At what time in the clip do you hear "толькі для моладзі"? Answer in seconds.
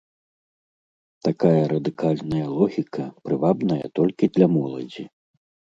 4.01-5.03